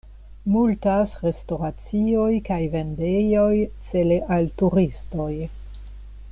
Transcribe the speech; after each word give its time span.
Multas 0.53 1.11
restoracioj 1.25 2.31
kaj 2.49 2.59
vendejoj 2.77 3.53
cele 3.89 4.21
al 4.37 4.51
turistoj. 4.63 5.31